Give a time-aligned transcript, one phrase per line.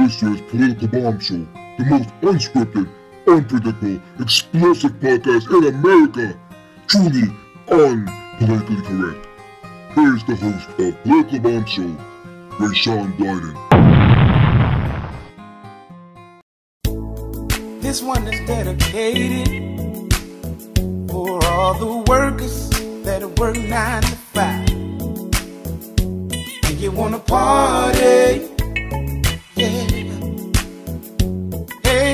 [0.00, 2.88] This is Political Bomb Show, the most unscripted,
[3.28, 6.40] unpredictable, explosive podcast in America.
[6.86, 7.28] Truly
[7.66, 9.26] unpolitically correct.
[9.94, 11.96] Here's the host of Political Bomb Show,
[12.56, 13.54] Rayshawn Blyden.
[17.82, 19.48] This one is dedicated
[21.10, 22.70] for all the workers
[23.04, 24.70] that work nine to five.
[26.64, 28.48] And you wanna party,
[29.60, 30.06] Hey,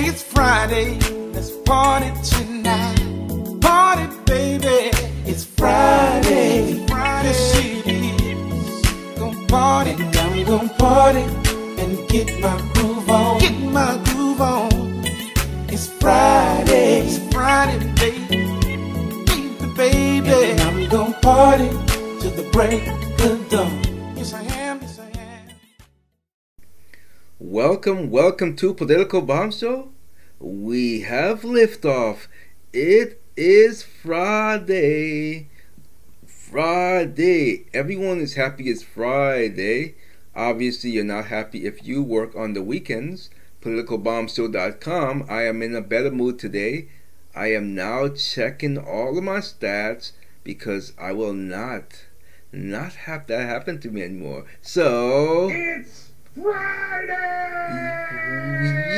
[0.08, 0.98] it's Friday,
[1.32, 3.60] let's party tonight.
[3.60, 4.90] Party, baby,
[5.24, 6.84] it's Friday.
[6.88, 7.28] Friday.
[7.28, 8.82] Yes,
[9.16, 11.22] I'm gonna party
[11.80, 13.38] and get my groove on.
[13.38, 14.68] Get my groove on.
[15.68, 18.36] It's Friday, it's Friday, baby.
[19.78, 21.68] And I'm gonna party
[22.18, 23.05] till the break
[27.56, 29.88] Welcome, welcome to Political Bomb Show.
[30.38, 32.26] We have liftoff.
[32.70, 35.48] It is Friday.
[36.26, 37.64] Friday.
[37.72, 39.94] Everyone is happy it's Friday.
[40.34, 43.30] Obviously, you're not happy if you work on the weekends.
[43.62, 45.24] PoliticalBombShow.com.
[45.26, 46.88] I am in a better mood today.
[47.34, 50.12] I am now checking all of my stats
[50.44, 52.04] because I will not,
[52.52, 54.44] not have that happen to me anymore.
[54.60, 55.48] So.
[55.50, 56.05] It's
[56.42, 57.14] Friday!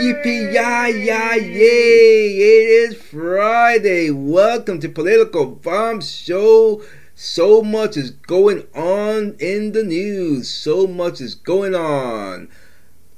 [0.02, 2.30] Yippee yay yay!
[2.36, 4.10] It is Friday.
[4.10, 6.82] Welcome to Political Bomb Show.
[7.14, 10.48] So much is going on in the news.
[10.48, 12.48] So much is going on.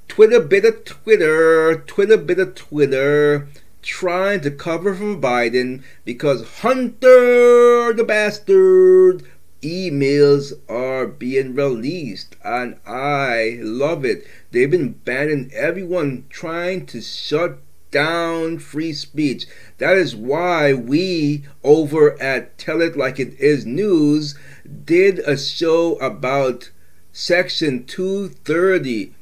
[0.06, 3.48] Twitter bit of Twitter, Twitter bit of Twitter,
[3.80, 9.27] trying to cover for Biden because Hunter the bastard
[9.62, 14.27] emails are being released and I love it.
[14.50, 17.58] They've been banning everyone trying to shut
[17.91, 19.47] down free speech.
[19.78, 24.36] That is why we over at Tell It Like It Is News
[24.84, 26.70] did a show about
[27.13, 29.13] Section 230,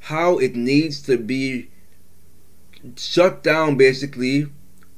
[0.00, 1.70] how it needs to be
[2.96, 4.48] shut down basically,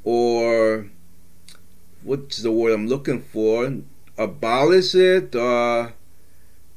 [0.05, 0.87] or
[2.03, 3.73] what's the word I'm looking for?
[4.19, 5.91] Abolish it, uh,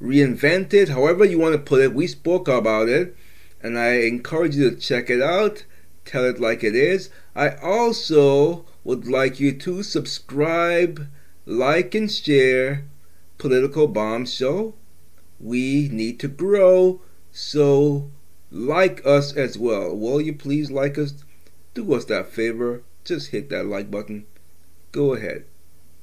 [0.01, 1.93] reinvent it, however you want to put it.
[1.93, 3.15] We spoke about it,
[3.61, 5.65] and I encourage you to check it out.
[6.05, 7.09] Tell it like it is.
[7.35, 11.07] I also would like you to subscribe,
[11.45, 12.85] like, and share
[13.37, 14.73] Political Bomb Show.
[15.39, 17.01] We need to grow,
[17.31, 18.09] so
[18.51, 19.95] like us as well.
[19.95, 21.13] Will you please like us?
[21.73, 22.81] Do us that favor.
[23.05, 24.25] Just hit that like button.
[24.91, 25.45] Go ahead.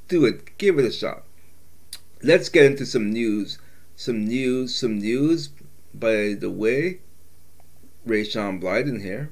[0.09, 0.57] Do it.
[0.57, 1.26] Give it a shot
[2.23, 3.59] let's get into some news.
[3.95, 5.51] Some news, some news.
[5.95, 7.01] By the way,
[8.07, 9.31] Rayshawn Blyden here.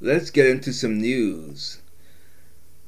[0.00, 1.80] Let's get into some news.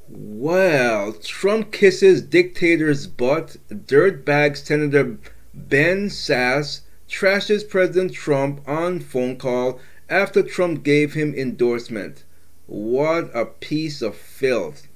[0.08, 3.56] Well, Trump kisses dictator's butt.
[3.68, 5.18] Dirtbag Senator
[5.54, 12.24] Ben Sasse trashes President Trump on phone call after Trump gave him endorsement.
[12.66, 14.88] What a piece of filth.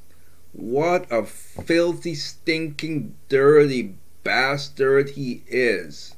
[0.53, 3.95] What a filthy, stinking, dirty
[4.25, 6.17] bastard he is.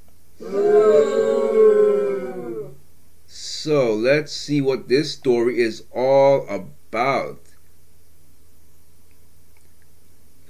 [3.27, 7.41] So let's see what this story is all about.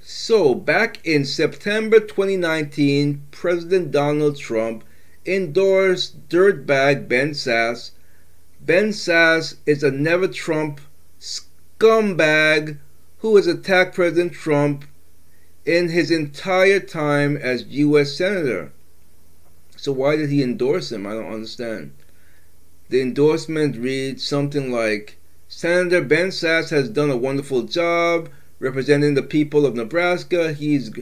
[0.01, 4.85] So, back in September 2019, President Donald Trump
[5.25, 7.91] endorsed dirtbag Ben Sasse.
[8.61, 10.81] Ben Sasse is a never Trump
[11.21, 12.79] scumbag
[13.19, 14.85] who has attacked President Trump
[15.67, 18.17] in his entire time as U.S.
[18.17, 18.73] Senator.
[19.77, 21.07] So why did he endorse him?
[21.07, 21.93] I don't understand.
[22.89, 25.19] The endorsement reads something like
[25.49, 28.29] Senator Ben Sasse has done a wonderful job
[28.61, 30.53] representing the people of Nebraska.
[30.53, 30.93] He's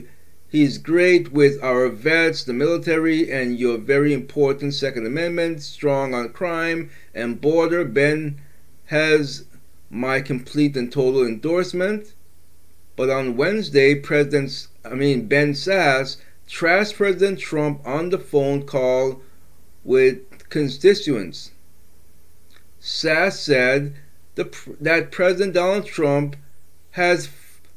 [0.49, 6.29] he's great with our vets, the military, and your very important Second Amendment, strong on
[6.29, 7.85] crime and border.
[7.85, 8.41] Ben
[8.85, 9.45] has
[9.89, 12.13] my complete and total endorsement.
[12.95, 19.21] But on Wednesday, President, I mean Ben Sasse trashed President Trump on the phone call
[19.83, 21.51] with constituents.
[22.81, 23.95] Sasse said
[24.35, 26.35] the, that President Donald Trump
[26.91, 27.29] has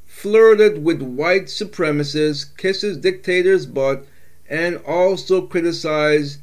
[0.06, 4.06] flirted with white supremacists, kisses dictators' butt,
[4.49, 6.41] and also criticized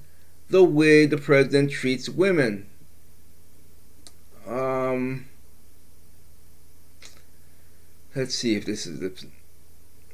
[0.50, 2.68] the way the president treats women.
[4.48, 5.26] Um,
[8.16, 9.12] let's see if this is the.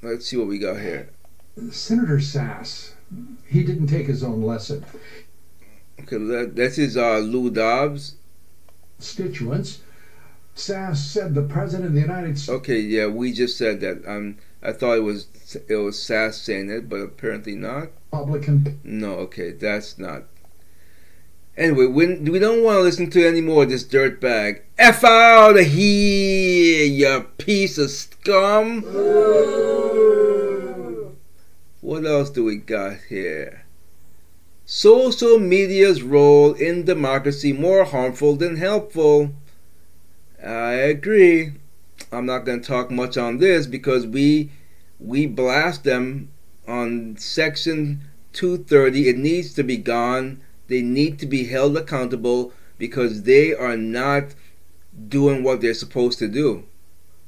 [0.01, 1.09] Let's see what we got here.
[1.69, 2.94] Senator Sasse,
[3.45, 4.83] he didn't take his own lesson.
[6.00, 8.15] Okay, that, this is uh, Lou Dobbs.
[8.98, 9.81] constituents.
[10.56, 12.50] Sasse said the President of the United States.
[12.50, 14.03] Okay, yeah, we just said that.
[14.07, 15.27] Um, I thought it was
[15.68, 17.89] it was Sasse saying it, but apparently not.
[18.12, 20.24] Republican No, okay, that's not.
[21.57, 24.62] Anyway, we, we don't want to listen to any more of this dirtbag.
[24.77, 28.83] F out of here, you piece of scum!
[31.81, 33.65] What else do we got here?
[34.65, 39.31] Social media's role in democracy more harmful than helpful.
[40.42, 41.53] I agree.
[42.12, 44.51] I'm not going to talk much on this because we
[45.00, 46.30] we blast them
[46.68, 48.01] on section
[48.33, 49.09] 230.
[49.09, 50.42] It needs to be gone.
[50.71, 54.35] They need to be held accountable because they are not
[55.09, 56.63] doing what they're supposed to do.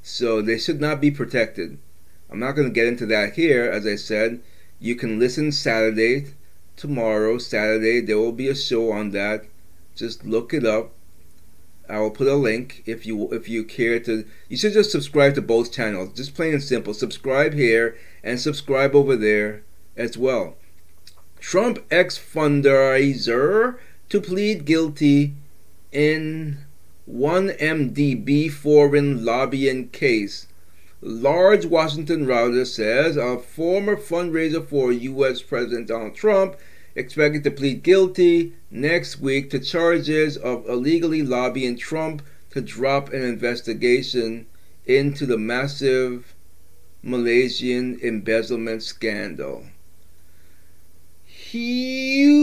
[0.02, 1.78] So they should not be protected.
[2.30, 3.70] I'm not going to get into that here.
[3.70, 4.40] As I said,
[4.80, 6.28] you can listen Saturday,
[6.78, 8.00] tomorrow, Saturday.
[8.00, 9.44] There will be a show on that.
[9.94, 10.94] Just look it up.
[11.90, 14.26] I will put a link if you if you care to.
[14.48, 16.14] You should just subscribe to both channels.
[16.14, 16.94] Just plain and simple.
[16.94, 19.64] Subscribe here and subscribe over there
[19.98, 20.56] as well.
[21.44, 25.34] Trump ex fundraiser to plead guilty
[25.92, 26.58] in
[27.08, 30.48] 1MDB foreign lobbying case.
[31.02, 35.42] Large Washington Reuters says a former fundraiser for U.S.
[35.42, 36.56] President Donald Trump
[36.96, 43.22] expected to plead guilty next week to charges of illegally lobbying Trump to drop an
[43.22, 44.48] investigation
[44.86, 46.34] into the massive
[47.04, 49.66] Malaysian embezzlement scandal.
[51.54, 52.34] Huge,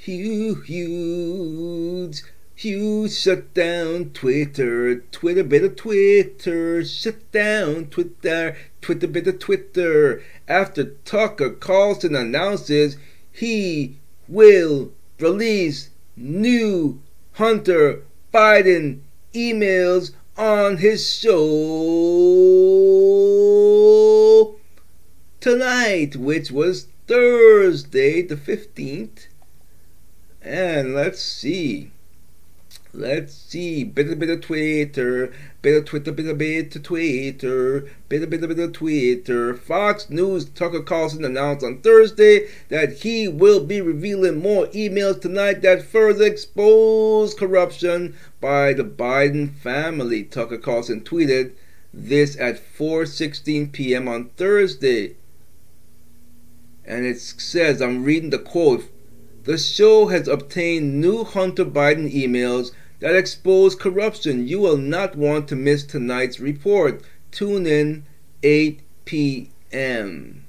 [0.00, 2.22] huge, huge,
[2.56, 4.96] huge shut down Twitter.
[5.12, 6.84] Twitter better Twitter.
[6.84, 8.56] Shut down Twitter.
[8.80, 10.24] Twitter better Twitter.
[10.48, 12.96] After Tucker Carlson announces
[13.30, 13.94] he
[14.26, 14.90] will
[15.20, 17.00] release new
[17.34, 18.02] Hunter
[18.32, 19.02] Biden
[19.32, 22.83] emails on his show
[25.44, 29.26] tonight, which was Thursday the 15th.
[30.40, 31.90] And let's see.
[32.94, 33.84] Let's see.
[33.84, 35.34] Better, better Twitter.
[35.60, 37.86] Better Twitter, better, better Twitter.
[38.08, 39.54] Better, better, better Twitter.
[39.54, 45.60] Fox News Tucker Carlson announced on Thursday that he will be revealing more emails tonight
[45.60, 50.22] that further expose corruption by the Biden family.
[50.22, 51.52] Tucker Carlson tweeted
[51.92, 54.08] this at 4:16 p.m.
[54.08, 55.16] on Thursday.
[56.84, 58.84] And it says, I'm reading the quote.
[59.44, 64.48] The show has obtained new Hunter Biden emails that expose corruption.
[64.48, 67.02] You will not want to miss tonight's report.
[67.30, 68.06] Tune in
[68.42, 70.44] 8 p.m.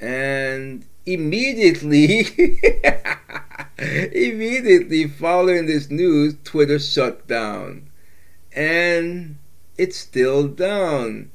[0.00, 2.26] And immediately,
[3.78, 7.90] immediately following this news, Twitter shut down.
[8.52, 9.36] And
[9.76, 11.30] it's still down.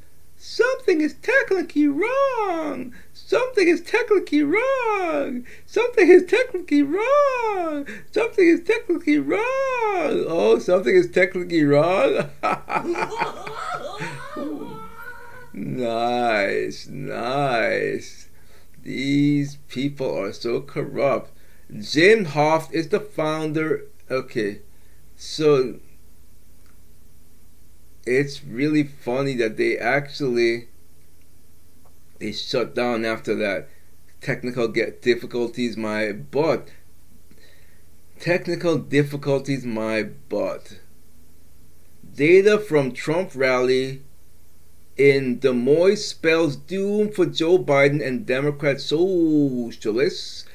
[0.53, 2.93] Something is technically wrong.
[3.13, 5.45] Something is technically wrong.
[5.65, 7.87] Something is technically wrong.
[8.11, 10.25] Something is technically wrong.
[10.27, 12.29] Oh, something is technically wrong.
[15.53, 18.27] nice, nice.
[18.83, 21.31] These people are so corrupt.
[21.79, 23.85] Jim Hoft is the founder.
[24.09, 24.59] Okay,
[25.15, 25.75] so
[28.05, 30.67] it's really funny that they actually
[32.19, 33.67] they shut down after that.
[34.21, 36.69] Technical get difficulties my butt.
[38.19, 40.79] Technical difficulties my butt.
[42.15, 44.01] Data from trump rally
[44.97, 50.45] in Des Moines spells doom for Joe Biden and Democrat socialists.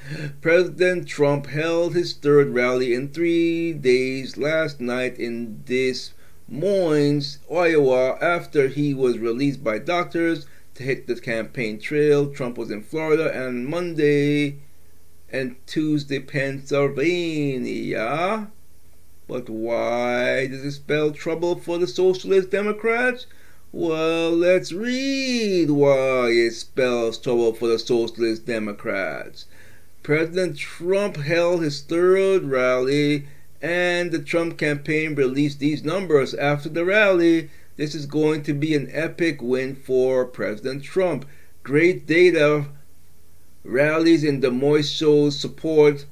[0.40, 6.10] President Trump held his third rally in three days last night in Des
[6.48, 12.32] Moines, Iowa, after he was released by doctors to hit the campaign trail.
[12.32, 14.58] Trump was in Florida and Monday
[15.30, 18.48] and Tuesday, Pennsylvania.
[19.26, 23.26] But why does it spell trouble for the Socialist Democrats?
[23.72, 29.46] Well, let's read why it spells trouble for the Socialist Democrats.
[30.04, 33.26] President Trump held his third rally,
[33.62, 37.50] and the Trump campaign released these numbers after the rally.
[37.76, 41.26] This is going to be an epic win for President Trump.
[41.62, 42.66] Great data.
[43.64, 46.06] Rallies in Des Moines shows support.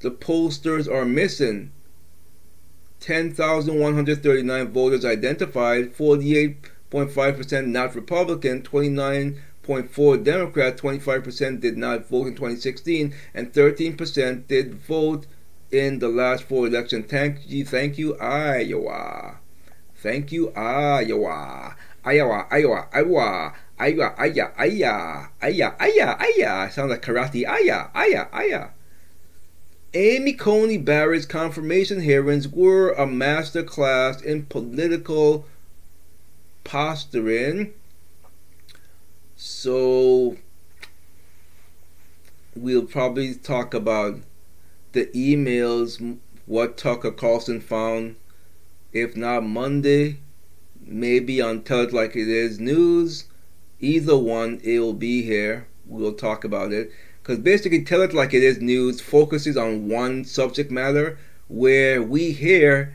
[0.00, 1.70] The pollsters are missing.
[3.00, 13.14] 10,139 voters identified, 48.5% not Republican, 29 0.4 Democrat, 25% did not vote in 2016,
[13.32, 15.26] and 13% did vote
[15.74, 17.06] in the last four elections.
[17.10, 19.38] Thank you, thank you, Iowa.
[19.96, 21.76] Thank you, Iowa.
[22.04, 26.70] Iowa, Iowa, Iowa, Iowa, Aya, Aya, Aya, Aya, Aya.
[26.70, 27.48] Sounds like karate.
[27.48, 28.68] Aya, Aya, Aya.
[29.94, 35.46] Amy Coney Barrett's confirmation hearings were a master class in political
[36.64, 37.72] posturing.
[39.36, 40.36] So
[42.54, 44.20] we'll probably talk about
[44.94, 48.16] the emails, what Tucker Carlson found.
[48.92, 50.18] If not Monday,
[50.80, 53.24] maybe on Tell It Like It Is News.
[53.80, 55.66] Either one, it will be here.
[55.84, 56.90] We'll talk about it.
[57.22, 62.32] Because basically, Tell It Like It Is News focuses on one subject matter, where we
[62.32, 62.94] here,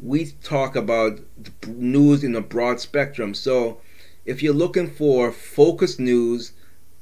[0.00, 1.20] we talk about
[1.66, 3.34] news in a broad spectrum.
[3.34, 3.80] So,
[4.24, 6.52] if you're looking for focused news,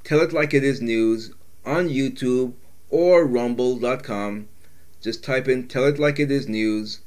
[0.02, 1.32] Tell It Like It Is News
[1.64, 2.54] on YouTube
[2.90, 4.48] or rumble.com,
[5.00, 7.00] just type in Tell It Like It Is News,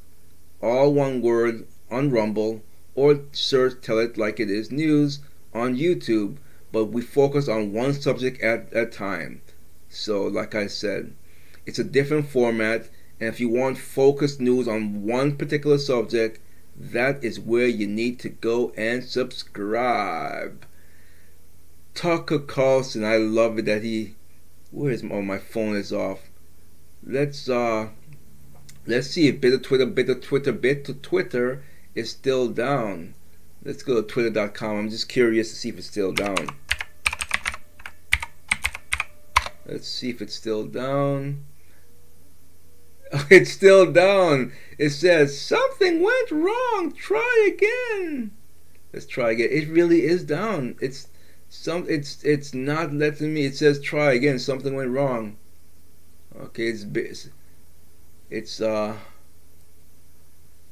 [0.62, 2.62] all one word on Rumble
[2.96, 5.20] or search Tell It Like It Is News
[5.54, 6.38] on YouTube,
[6.72, 9.42] but we focus on one subject at a time.
[9.90, 11.14] So, like I said,
[11.66, 16.40] it's a different format, and if you want focused news on one particular subject,
[16.78, 20.66] that is where you need to go and subscribe.
[21.94, 24.16] Tucker Carlson, I love it that he.
[24.72, 26.30] Where is my, oh, my phone is off.
[27.04, 27.90] Let's uh,
[28.86, 31.63] let's see if bit of Twitter, bit of Twitter, bit to Twitter
[31.94, 33.13] is still down.
[33.63, 34.78] Let's go to twitter.com.
[34.78, 36.48] I'm just curious to see if it's still down.
[39.66, 41.46] Let's see if it's still down.
[43.30, 44.54] It's still down.
[44.78, 46.94] It says something went wrong.
[46.98, 48.32] Try again.
[48.94, 49.50] Let's try again.
[49.51, 50.78] It really is down.
[50.80, 51.10] It's
[51.53, 53.43] some it's it's not letting me.
[53.43, 54.39] It says try again.
[54.39, 55.36] Something went wrong.
[56.36, 57.29] Okay, it's
[58.29, 58.96] it's uh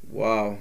[0.09, 0.57] wow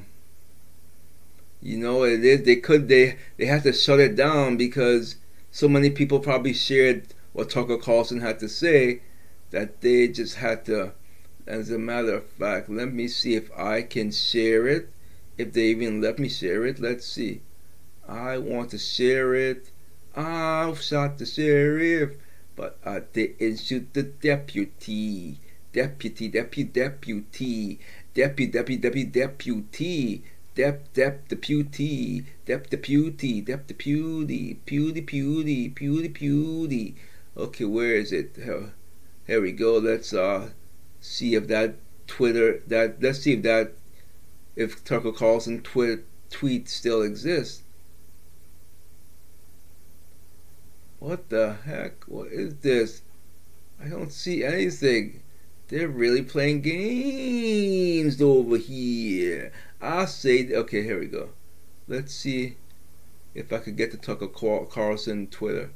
[1.62, 5.16] you know it is they could they they have to shut it down because
[5.52, 9.00] so many people probably shared what Tucker Carlson had to say
[9.50, 10.92] that they just had to
[11.46, 14.90] as a matter of fact let me see if I can share it
[15.38, 17.40] if they even let me share it let's see
[18.08, 19.70] I want to share it
[20.18, 22.16] I've shot the sheriff,
[22.56, 25.38] but I didn't shoot the deputy.
[25.72, 27.78] Deputy, deputy, deputy,
[28.14, 30.24] deputy, deputy, deputy, deputy, deputy,
[30.56, 35.70] deputy, deputy, deputy, deputy, deputy, deputy, deputy, deputy.
[35.70, 36.94] pewdy, pewdy.
[37.36, 38.34] Okay, where is it?
[39.24, 39.78] Here we go.
[39.78, 40.50] Let's uh
[41.00, 41.76] see if that
[42.08, 43.74] Twitter that let's see if that
[44.56, 47.62] if Tucker Carlson tweet tweet still exists.
[50.98, 52.04] What the heck?
[52.04, 53.02] What is this?
[53.80, 55.22] I don't see anything.
[55.68, 59.52] They're really playing games over here.
[59.80, 61.30] I say, okay, here we go.
[61.86, 62.56] Let's see
[63.34, 65.70] if I could get to Tucker Carlson Twitter.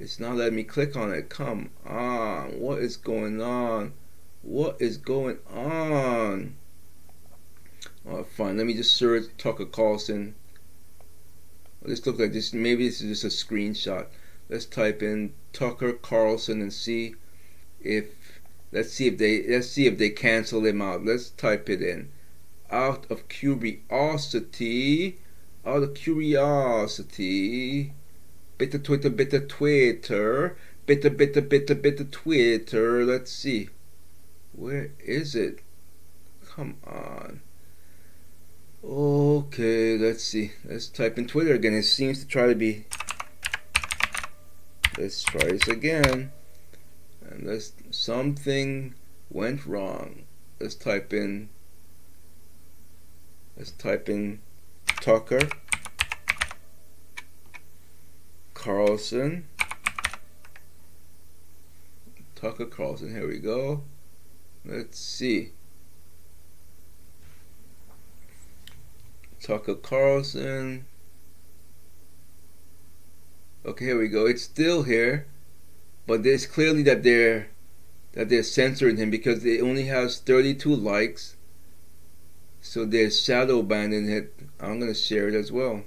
[0.00, 1.28] It's not letting me click on it.
[1.28, 2.58] Come on.
[2.58, 3.92] What is going on?
[4.42, 6.56] What is going on?
[8.08, 8.56] Oh, fine.
[8.56, 10.34] Let me just search Tucker Carlson.
[11.82, 12.52] This looks like this.
[12.52, 14.06] Maybe this is just a screenshot.
[14.48, 17.14] Let's type in Tucker Carlson and see
[17.80, 18.06] if.
[18.72, 19.46] Let's see if they.
[19.46, 21.04] Let's see if they cancel him out.
[21.04, 22.10] Let's type it in
[22.70, 25.18] out of curiosity,
[25.64, 27.92] out of curiosity,
[28.58, 33.04] bitter Twitter, bitter Twitter, bitter, bitter, bitter, bitter Twitter.
[33.04, 33.70] Let's see.
[34.52, 35.60] Where is it?
[36.46, 37.40] Come on.
[38.84, 40.52] Okay, let's see.
[40.64, 41.74] Let's type in Twitter again.
[41.74, 42.84] It seems to try to be.
[44.98, 46.32] Let's try this again.
[47.22, 47.72] And let's.
[47.90, 48.94] Something
[49.30, 50.24] went wrong.
[50.58, 51.50] Let's type in
[53.58, 54.38] Let's type in
[55.00, 55.48] Tucker
[58.54, 59.48] Carlson.
[62.36, 63.10] Tucker Carlson.
[63.10, 63.82] Here we go.
[64.64, 65.50] Let's see.
[69.42, 70.86] Tucker Carlson.
[73.68, 74.26] Okay, here we go.
[74.26, 75.26] It's still here,
[76.06, 77.48] but it's clearly that they're
[78.12, 81.36] that they're censoring him because it only has 32 likes
[82.60, 84.34] so there's shadow banning it.
[84.60, 85.84] I'm to share it as well.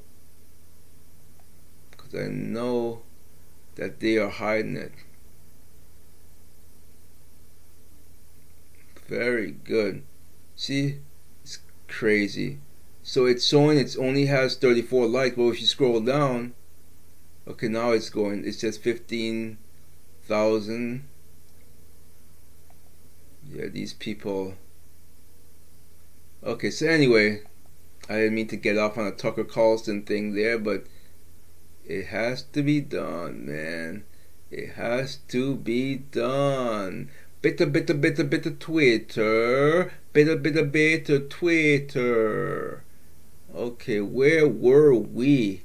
[1.91, 3.03] Because I know
[3.75, 4.91] that they are hiding it.
[9.07, 10.03] Very good.
[10.55, 10.99] See?
[11.43, 12.59] It's crazy.
[13.03, 16.53] So it's showing it only has 34 likes, but if you scroll down,
[17.51, 18.45] Okay, now it's going.
[18.47, 19.57] It's just fifteen
[20.23, 21.03] thousand.
[23.45, 24.55] Yeah, these people.
[26.41, 27.41] Okay, so anyway,
[28.07, 30.85] I didn't mean to get off on a Tucker Carlson thing there, but
[31.85, 34.05] it has to be done, man.
[34.49, 37.11] It has to be done.
[37.41, 39.91] Bitter, bitter, bitter, bitter Twitter.
[40.13, 42.85] Bitter, bitter, bitter Twitter.
[43.53, 45.63] Okay, where were we?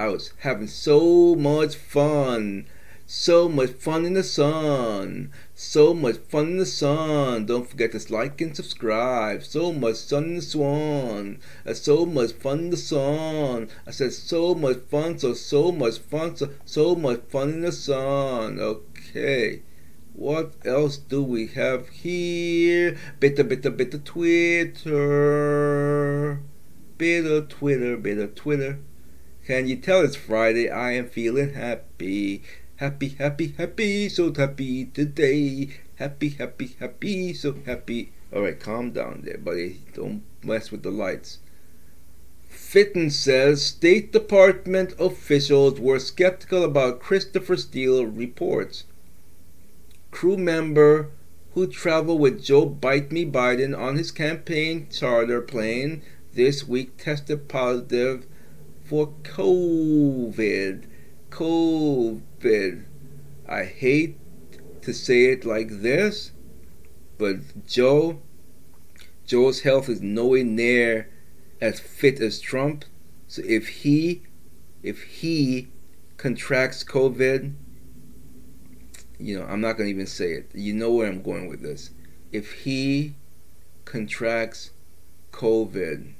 [0.00, 2.64] I was having so much fun.
[3.04, 5.30] So much fun in the sun.
[5.54, 7.44] So much fun in the sun.
[7.44, 9.42] Don't forget to like and subscribe.
[9.42, 11.38] So much sun in the swan.
[11.74, 13.68] So much fun in the sun.
[13.86, 15.18] I said so much fun.
[15.18, 16.34] So so much fun.
[16.34, 18.58] So so much fun in the sun.
[18.58, 19.60] Okay.
[20.14, 22.96] What else do we have here?
[23.18, 24.90] Bitter, bitter, bitter Twitter.
[26.96, 28.78] Bitter Twitter, bitter Twitter.
[29.50, 30.70] Can you tell it's Friday?
[30.70, 32.44] I am feeling happy.
[32.76, 35.70] Happy, happy, happy, so happy today.
[35.96, 38.12] Happy, happy, happy, so happy.
[38.32, 39.80] Alright, calm down there, buddy.
[39.92, 41.40] Don't mess with the lights.
[42.48, 48.84] Fitton says State Department officials were skeptical about Christopher Steele reports.
[50.12, 51.08] Crew member
[51.54, 56.02] who traveled with Joe Bite Me Biden on his campaign charter plane
[56.34, 58.28] this week tested positive
[58.90, 60.84] for COVID.
[61.30, 62.84] COVID.
[63.48, 64.18] I hate
[64.82, 66.32] to say it like this,
[67.16, 67.36] but
[67.68, 68.20] Joe,
[69.24, 71.08] Joe's health is nowhere near
[71.60, 72.84] as fit as Trump.
[73.28, 74.22] So if he,
[74.82, 75.68] if he
[76.16, 77.54] contracts COVID,
[79.20, 80.50] you know, I'm not going to even say it.
[80.52, 81.90] You know where I'm going with this.
[82.32, 83.14] If he
[83.84, 84.72] contracts
[85.30, 86.14] COVID,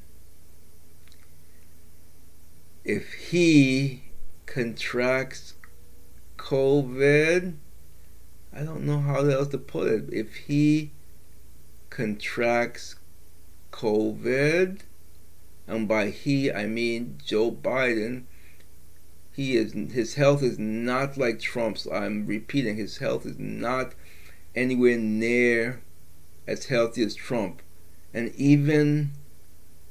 [2.85, 4.05] if he
[4.47, 5.55] contracts
[6.39, 7.55] COVID,
[8.53, 10.13] I don't know how else to put it.
[10.13, 10.93] If he
[11.91, 12.97] contracts
[13.73, 14.81] COVID,
[15.67, 18.25] and by he I mean Joe Biden,
[19.33, 21.87] he is his health is not like Trump's.
[21.87, 23.93] I'm repeating, his health is not
[24.55, 25.83] anywhere near
[26.47, 27.63] as healthy as Trump,
[28.13, 29.13] and even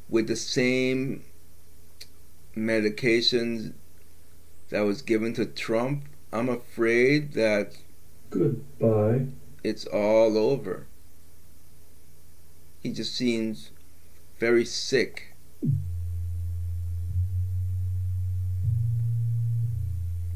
[0.10, 1.24] with the same
[2.56, 3.74] medications
[4.70, 7.78] that was given to Trump, I'm afraid that
[8.30, 9.28] Goodbye.
[9.64, 10.88] it's all over.
[12.82, 13.72] He just seems
[14.40, 15.36] very sick.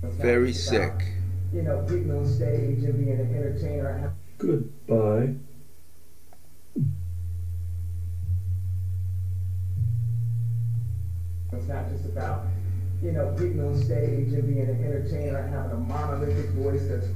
[0.01, 1.13] Very sick.
[1.53, 4.13] You know, getting on stage and being an entertainer.
[4.37, 5.35] Goodbye.
[11.55, 12.45] It's not just about,
[13.01, 17.07] you know, getting on stage and being an entertainer and having a monolithic voice that's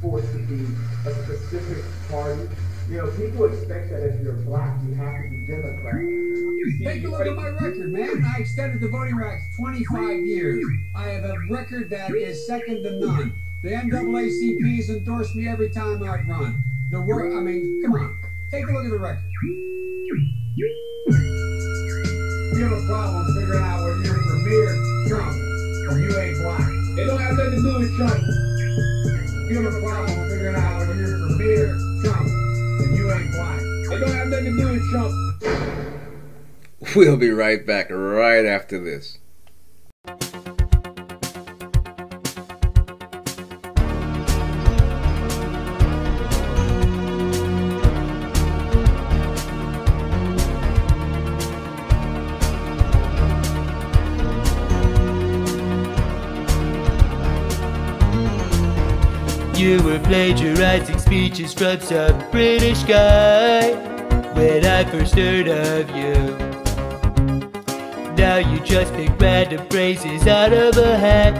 [0.00, 0.66] forced to be
[1.08, 2.48] a specific party.
[2.88, 5.94] You know, people expect that if you're black, you have to be Democrat.
[6.82, 8.24] Take a look at my record, man.
[8.24, 10.64] I extended the voting rights 25 years.
[10.94, 13.32] I have a record that is second to none.
[13.62, 16.62] The NAACP has endorsed me every time I've run.
[16.90, 18.18] The work, I mean, come on.
[18.50, 19.24] Take a look at the record.
[22.56, 23.84] You have a problem figuring out
[25.88, 26.70] or you ain't black.
[26.98, 28.20] It don't have nothing to do with Trump.
[29.50, 31.18] You have a problem figuring out you're
[32.02, 32.28] Trump,
[32.96, 33.60] you ain't black.
[33.60, 35.12] It don't have nothing to do with Trump.
[36.96, 39.18] We'll be right back right after this.
[59.64, 63.72] You were plagiarizing speeches from some British guy
[64.34, 66.36] when I first heard of you.
[68.14, 71.34] Now you just pick random phrases out of a hat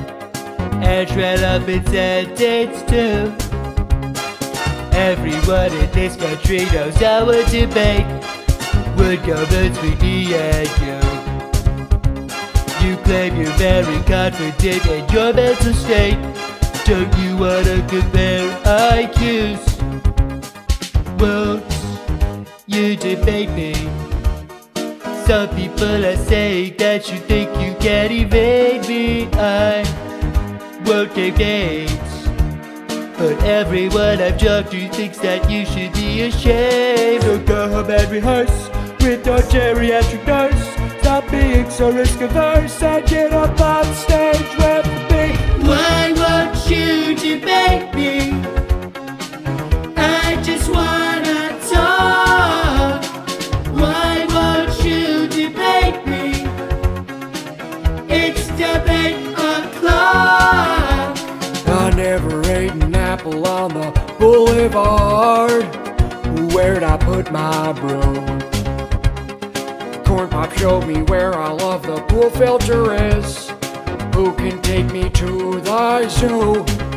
[0.82, 3.30] and shred up in sentence too.
[4.96, 8.06] Everyone in this country knows our debate
[8.96, 11.00] would go between me and you.
[12.88, 16.16] You claim you're very confident in your mental state.
[16.84, 19.62] Don't you wanna compare IQs?
[21.18, 21.64] Won't
[22.66, 23.72] you debate me?
[25.24, 29.28] Some people are saying that you think you can evade me.
[29.32, 29.82] I
[30.84, 32.28] won't names.
[33.16, 37.22] But everyone I've talked to thinks that you should be ashamed.
[37.22, 38.68] So go home and rehearse
[39.00, 41.00] with your geriatric nurse.
[41.00, 44.93] Stop being so risk averse and get up on stage with.
[47.24, 48.32] Debate me?
[49.96, 53.02] I just wanna talk.
[53.72, 56.44] Why won't you debate me?
[58.14, 61.16] It's debate o'clock.
[61.66, 65.64] I never ate an apple on the boulevard.
[66.52, 68.26] Where'd I put my broom?
[70.04, 73.48] Corn Pop showed me where I love the pool filter is.
[74.14, 76.93] Who can take me to the zoo?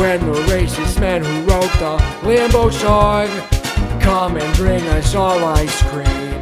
[0.00, 3.28] When the racist man who wrote the Limbo song
[4.00, 6.40] come and bring us all ice cream.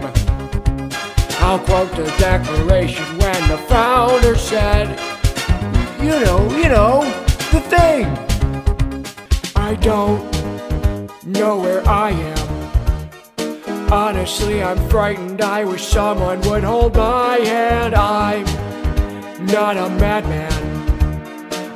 [1.40, 4.96] I'll quote the declaration when the founder said,
[6.00, 7.02] You know, you know,
[7.50, 8.06] the thing.
[9.56, 10.22] I don't
[11.26, 13.92] know where I am.
[13.92, 15.42] Honestly, I'm frightened.
[15.42, 17.96] I wish someone would hold my hand.
[17.96, 18.44] I'm
[19.46, 20.77] not a madman.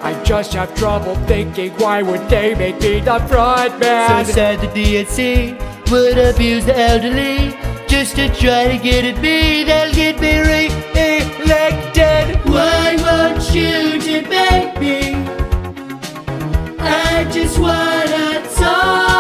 [0.05, 4.25] I just have trouble thinking why would they make me the front man?
[4.27, 9.63] So sad the DNC would abuse the elderly just to try to get at me.
[9.63, 12.25] They'll get me re-elected.
[12.51, 15.15] Why won't you debate me?
[16.81, 19.12] I just wanna talk.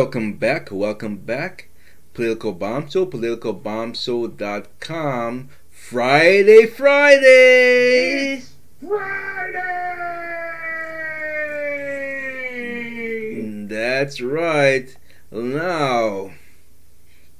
[0.00, 1.68] Welcome back, welcome back.
[2.14, 5.48] Political Bomb Show, politicalbombshow.com.
[5.68, 8.42] Friday, Friday!
[8.80, 9.60] Friday!
[13.66, 14.96] That's right.
[15.30, 16.30] Now,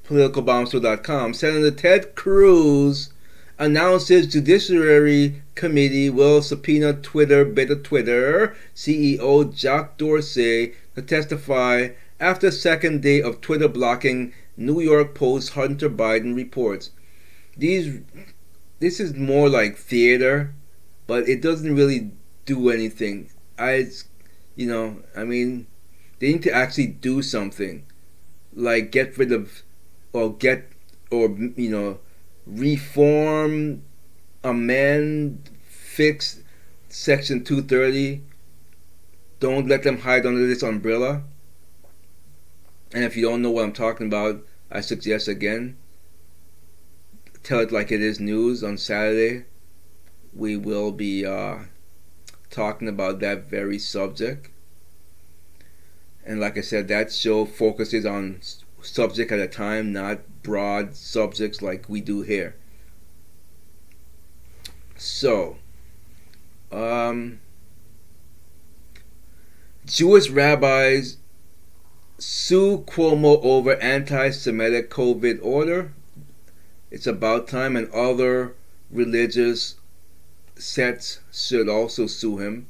[0.04, 1.32] politicalbombshow.com.
[1.32, 3.14] Senator Ted Cruz
[3.58, 11.88] announces Judiciary Committee will subpoena Twitter, beta Twitter, CEO Jack Dorsey to testify
[12.20, 16.90] after second day of Twitter blocking New York Post Hunter Biden reports.
[17.56, 18.00] These
[18.78, 20.54] this is more like theater,
[21.06, 22.12] but it doesn't really
[22.44, 23.30] do anything.
[23.58, 23.88] I
[24.54, 25.66] you know, I mean,
[26.18, 27.86] they need to actually do something.
[28.54, 29.62] Like get rid of
[30.12, 30.70] or get
[31.10, 31.98] or you know,
[32.46, 33.82] reform
[34.44, 36.40] amend fix
[36.88, 38.22] section 230
[39.38, 41.22] don't let them hide under this umbrella
[42.92, 45.76] and if you don't know what I'm talking about, I suggest again,
[47.42, 49.44] tell it like it is news on Saturday.
[50.34, 51.58] We will be uh,
[52.50, 54.50] talking about that very subject.
[56.24, 58.40] And like I said, that show focuses on
[58.82, 62.56] subject at a time, not broad subjects like we do here.
[64.96, 65.56] So,
[66.70, 67.40] um,
[69.86, 71.16] Jewish rabbis
[72.20, 75.92] sue Cuomo over anti-Semitic COVID order.
[76.90, 78.54] It's about time, and other
[78.90, 79.76] religious
[80.56, 82.66] sets should also sue him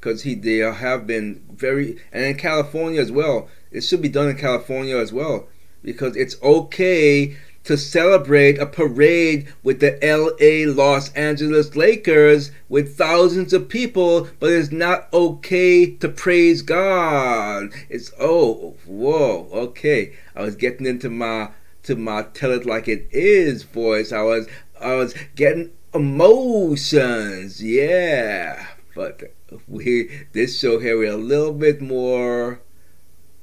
[0.00, 3.48] because he they have been very and in California as well.
[3.70, 5.48] It should be done in California as well
[5.82, 7.36] because it's okay
[7.68, 14.50] to celebrate a parade with the LA Los Angeles Lakers with thousands of people, but
[14.50, 17.68] it's not okay to praise God.
[17.90, 20.14] It's oh whoa, okay.
[20.34, 21.50] I was getting into my
[21.82, 24.12] to my tell it like it is voice.
[24.12, 24.48] I was
[24.80, 28.66] I was getting emotions, yeah.
[28.94, 29.34] But
[29.68, 32.62] we this show here we're a little bit more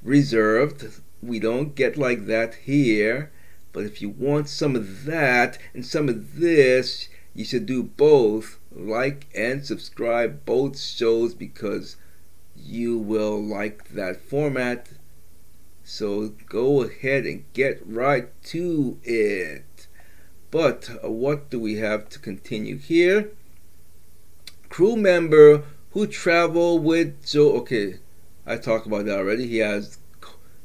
[0.02, 1.00] reserved.
[1.22, 3.30] We don't get like that here.
[3.76, 8.58] But if you want some of that and some of this, you should do both.
[8.74, 11.96] Like and subscribe both shows because
[12.56, 14.88] you will like that format.
[15.84, 19.88] So go ahead and get right to it.
[20.50, 23.30] But uh, what do we have to continue here?
[24.70, 27.52] Crew member who traveled with Joe.
[27.56, 27.98] Okay,
[28.46, 29.46] I talked about that already.
[29.46, 29.98] He has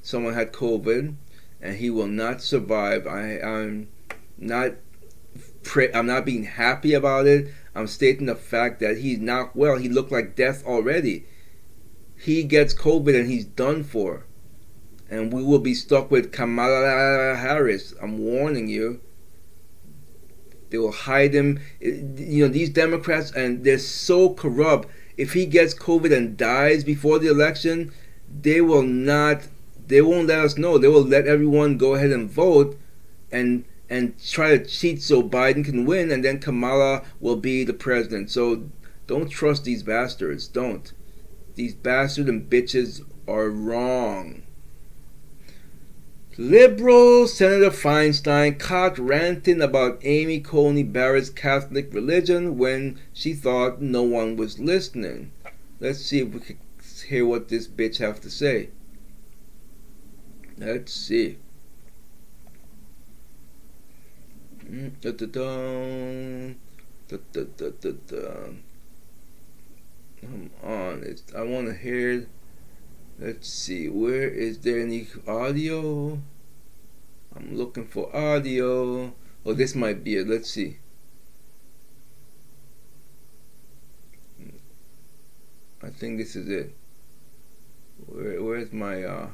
[0.01, 1.15] someone had COVID
[1.61, 3.05] and he will not survive.
[3.07, 3.89] I, I'm
[4.37, 4.73] not
[5.63, 7.53] pray, I'm not being happy about it.
[7.75, 9.77] I'm stating the fact that he's not well.
[9.77, 11.25] He looked like death already.
[12.17, 14.25] He gets COVID and he's done for.
[15.09, 17.93] And we will be stuck with Kamala Harris.
[18.01, 19.01] I'm warning you.
[20.69, 21.59] They will hide him.
[21.79, 24.87] You know, these Democrats, and they're so corrupt.
[25.17, 27.91] If he gets COVID and dies before the election,
[28.41, 29.47] they will not
[29.91, 30.77] they won't let us know.
[30.77, 32.79] They will let everyone go ahead and vote
[33.31, 37.73] and and try to cheat so Biden can win and then Kamala will be the
[37.73, 38.29] president.
[38.31, 38.69] So
[39.05, 40.47] don't trust these bastards.
[40.47, 40.93] Don't.
[41.55, 44.43] These bastards and bitches are wrong.
[46.37, 54.03] Liberal Senator Feinstein caught ranting about Amy Coney Barrett's Catholic religion when she thought no
[54.03, 55.33] one was listening.
[55.81, 56.57] Let's see if we can
[57.07, 58.69] hear what this bitch have to say.
[60.61, 61.39] Let's see.
[64.63, 66.55] Mm, da-da-dum.
[67.07, 68.61] Da-da-da-da-dum.
[70.21, 72.27] Come on, it's, I want to hear.
[73.17, 76.21] Let's see, where is there any audio?
[77.35, 79.15] I'm looking for audio.
[79.43, 80.27] Oh, this might be it.
[80.27, 80.77] Let's see.
[85.81, 86.75] I think this is it.
[88.05, 89.29] Where, where's my uh?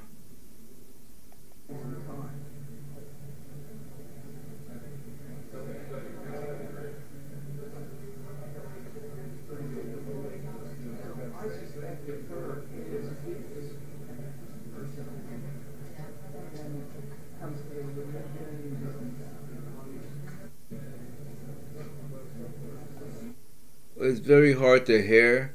[23.98, 25.54] It's very hard to hear,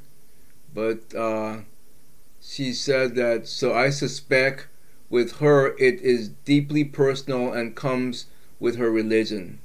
[0.74, 1.60] but uh,
[2.40, 3.46] she said that.
[3.48, 4.68] So I suspect
[5.12, 8.26] with her it is deeply personal and comes
[8.58, 9.60] with her religion.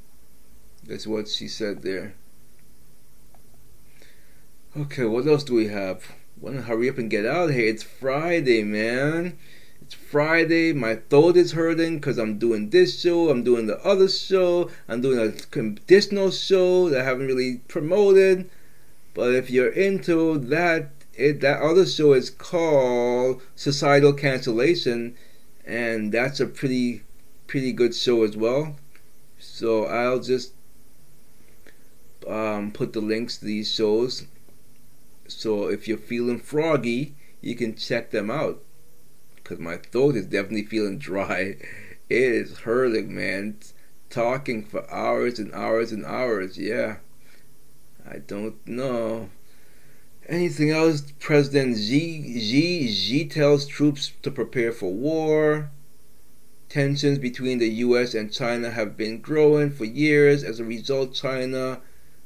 [0.86, 2.16] That's what she said there.
[4.76, 6.12] Okay, what else do we have?
[6.40, 7.68] Want to hurry up and get out of here?
[7.68, 9.38] It's Friday, man.
[9.82, 10.74] It's Friday.
[10.74, 13.30] My throat is hurting because I'm doing this show.
[13.30, 14.70] I'm doing the other show.
[14.90, 18.50] I'm doing a conditional show that I haven't really promoted.
[19.14, 25.16] But if you're into that, it that other show is called Societal Cancellation,
[25.68, 27.04] and that's a pretty
[27.46, 28.78] pretty good show as well.
[29.38, 30.54] So I'll just
[32.28, 34.26] um, put the links to these shows.
[35.28, 38.64] So if you're feeling froggy, you can check them out.
[39.44, 41.58] Cause my throat is definitely feeling dry.
[42.10, 43.58] It is hurting, man.
[44.10, 46.58] Talking for hours and hours and hours.
[46.58, 47.00] Yeah.
[48.10, 49.30] I don't know.
[50.30, 51.14] Anything else?
[51.20, 55.72] President Xi, Xi, Xi tells troops to prepare for war.
[56.68, 58.14] Tensions between the U.S.
[58.14, 60.44] and China have been growing for years.
[60.44, 61.80] As a result, China,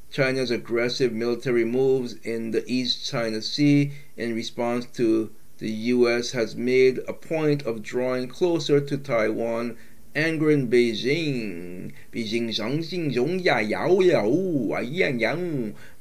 [0.09, 6.31] China's aggressive military moves in the East China Sea in response to the U.S.
[6.31, 9.77] has made a point of drawing closer to Taiwan,
[10.15, 11.93] angering Beijing.
[12.11, 13.11] Beijing, Zhang, Jing,
[13.41, 13.99] Yao, Yao,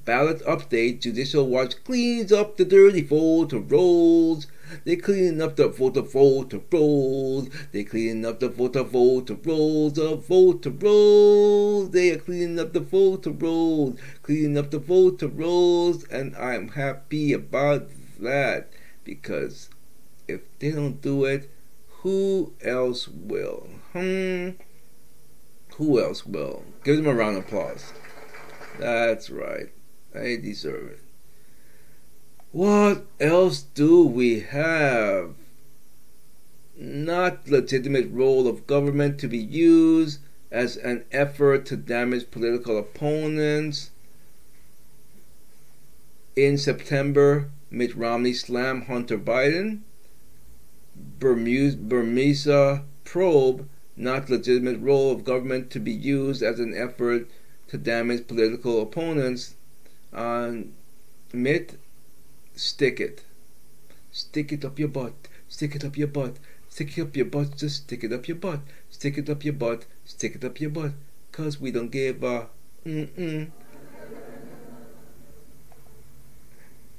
[0.04, 1.00] Ballot update.
[1.00, 4.46] Judicial Watch cleans up the dirty voter rolls.
[4.84, 7.48] They cleaning up the photo voter rolls.
[7.72, 11.90] They cleaning up the photo voter rolls of voter rolls.
[11.90, 13.98] They are cleaning up the voter rolls.
[14.22, 17.88] Cleaning up the voter rolls, and I'm happy about
[18.20, 18.70] that
[19.04, 19.70] because
[20.28, 21.50] if they don't do it,
[22.02, 23.68] who else will?
[23.92, 24.50] Hmm.
[25.76, 26.64] Who else will?
[26.84, 27.92] Give them a round of applause.
[28.78, 29.70] That's right.
[30.12, 30.98] They deserve it.
[32.52, 35.34] What else do we have?
[36.76, 40.20] Not legitimate role of government to be used
[40.50, 43.90] as an effort to damage political opponents.
[46.34, 49.80] In September, Mitt Romney slammed Hunter Biden.
[51.18, 57.28] Burisma, probe not legitimate role of government to be used as an effort
[57.68, 59.54] to damage political opponents.
[60.12, 60.52] Uh,
[61.32, 61.78] Mitt,
[62.54, 63.24] stick it.
[64.10, 65.14] Stick it up your butt.
[65.48, 66.36] Stick it up your butt.
[66.68, 67.56] Stick it up your butt.
[67.56, 68.60] Just stick it up your butt.
[68.90, 69.86] Stick it up your butt.
[70.04, 70.92] Stick it up your butt.
[71.32, 72.48] Cause we don't give a
[72.84, 73.50] mm-mm.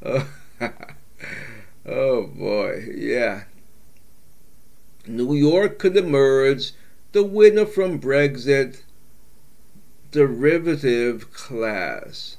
[0.03, 0.27] Oh,
[1.85, 3.43] oh boy, yeah.
[5.05, 6.71] New York could emerge
[7.11, 8.81] the winner from Brexit
[10.11, 12.37] derivative class.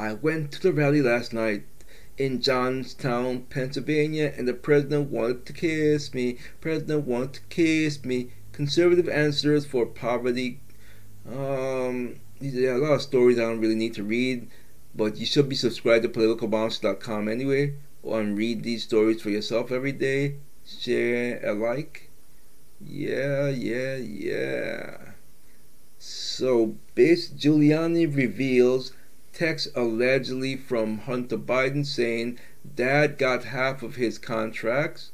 [0.00, 1.64] I went to the rally last night
[2.16, 6.38] in Johnstown, Pennsylvania, and the president wanted to kiss me.
[6.62, 8.30] President wanted to kiss me.
[8.50, 10.60] Conservative answers for poverty.
[11.28, 14.48] Um, are a lot of stories I don't really need to read,
[14.94, 19.92] but you should be subscribed to politicalbombs.com anyway, or read these stories for yourself every
[19.92, 20.36] day.
[20.64, 22.08] Share a like.
[22.80, 24.96] Yeah, yeah, yeah.
[25.98, 28.94] So, Base Giuliani reveals
[29.40, 32.38] text allegedly from Hunter Biden saying
[32.74, 35.12] dad got half of his contracts.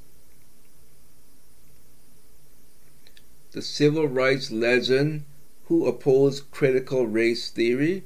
[3.52, 5.26] The civil rights legend
[5.66, 8.02] who opposed critical race theory.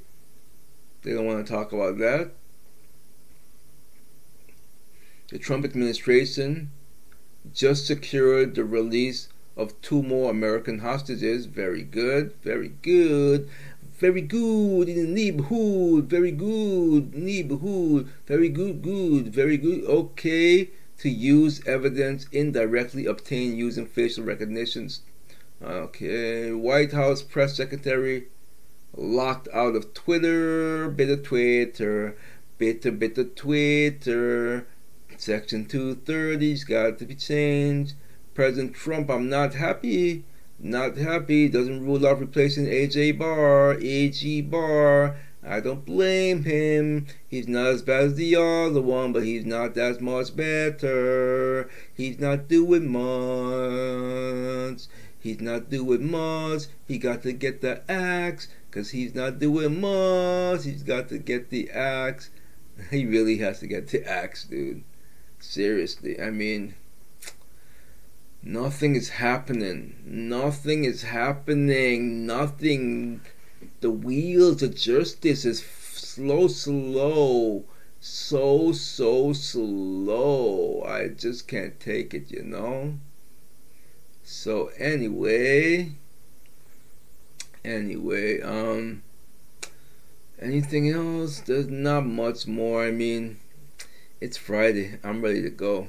[1.01, 2.33] They don't want to talk about that.
[5.31, 6.71] The Trump administration
[7.55, 11.47] just secured the release of two more American hostages.
[11.47, 13.49] Very good, very good,
[14.01, 16.07] very good in the neighborhood.
[16.07, 18.09] Very good neighborhood.
[18.27, 19.85] Very good, good, very good.
[19.85, 25.03] Okay, to use evidence indirectly obtained using facial recognitions.
[25.63, 28.29] Okay, White House press secretary
[28.97, 30.89] locked out of Twitter.
[30.89, 32.17] Bit of Twitter.
[32.57, 34.67] Bitter, bitter Twitter.
[35.17, 37.95] Section 230's got to be changed.
[38.33, 40.25] President Trump, I'm not happy.
[40.63, 41.49] Not happy.
[41.49, 43.79] Doesn't rule out replacing AJ Barr.
[43.81, 45.17] AG Barr.
[45.43, 47.07] I don't blame him.
[47.27, 51.71] He's not as bad as the other one, but he's not that much better.
[51.95, 54.83] He's not doing much.
[55.19, 56.65] He's not doing much.
[56.87, 60.65] He got to get the axe, cause he's not doing much.
[60.65, 62.31] He's got to get the axe.
[62.91, 64.83] He really has to get the axe, dude.
[65.39, 66.75] Seriously, I mean,
[68.43, 69.97] nothing is happening.
[70.05, 72.27] Nothing is happening.
[72.27, 73.21] Nothing.
[73.81, 77.65] The wheels of justice is slow, slow,
[78.01, 80.83] so, so slow.
[80.87, 82.99] I just can't take it, you know?
[84.23, 85.93] So, anyway,
[87.65, 89.03] anyway, um,
[90.41, 91.41] anything else?
[91.41, 92.85] There's not much more.
[92.85, 93.39] I mean,
[94.21, 94.99] it's Friday.
[95.03, 95.89] I'm ready to go.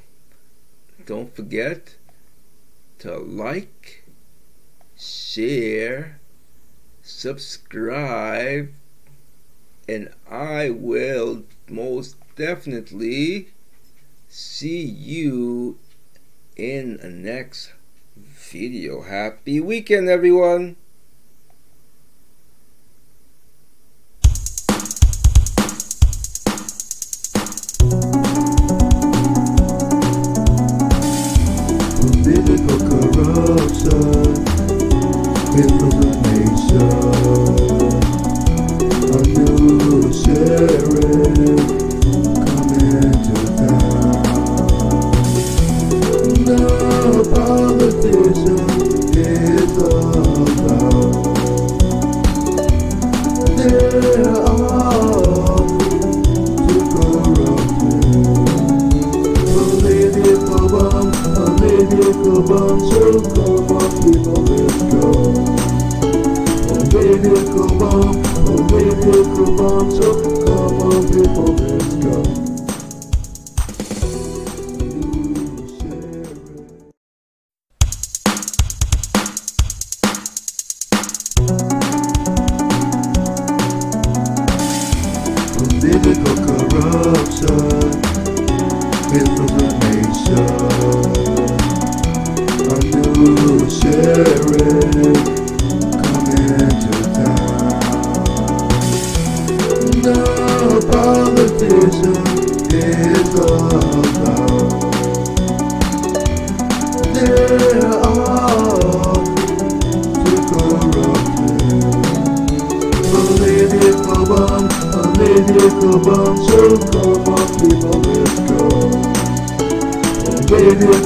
[1.05, 1.95] Don't forget
[3.01, 4.03] to like,
[4.95, 6.19] share,
[7.01, 8.71] subscribe,
[9.89, 13.49] and I will most definitely
[14.27, 15.79] see you
[16.55, 17.73] in the next
[18.15, 19.01] video.
[19.01, 20.75] Happy weekend, everyone!
[35.61, 35.90] Information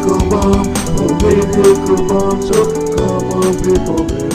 [0.06, 0.74] Political bomb,
[1.18, 4.35] political bomb, so come on people,